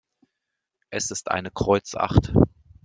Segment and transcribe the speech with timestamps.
[0.89, 2.33] Es ist eine Kreuz acht.